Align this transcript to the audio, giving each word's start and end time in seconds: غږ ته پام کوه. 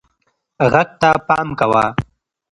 غږ 0.71 0.89
ته 1.01 1.09
پام 1.27 1.47
کوه. 1.59 1.85